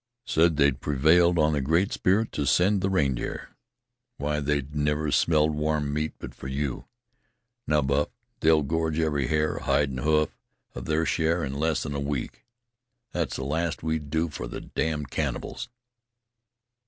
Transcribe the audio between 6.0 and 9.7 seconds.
but for you. Now, Buff, they'll gorge every hair,